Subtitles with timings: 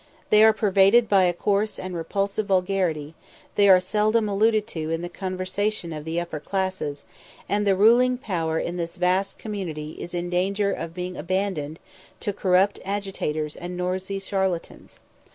[0.31, 3.13] They are pervaded by a coarse and repulsive vulgarity;
[3.53, 7.03] they are seldom alluded to in the conversation of the upper classes;
[7.47, 11.79] and the ruling power in this vast community is in danger of being abandoned
[12.21, 14.97] to corrupt agitators and noisy charlatans.